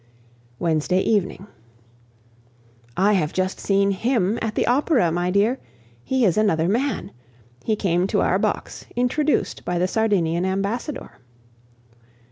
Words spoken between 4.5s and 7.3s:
the Opera, my dear; he is another man.